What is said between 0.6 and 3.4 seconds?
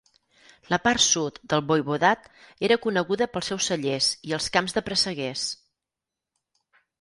La part sud del Voivodat era coneguda